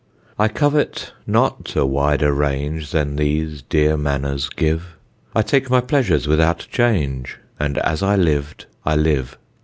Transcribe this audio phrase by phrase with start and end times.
[0.39, 4.97] I covet not a wider range Than these dear manors give;
[5.35, 9.37] I take my pleasures without change, And as I lived I live.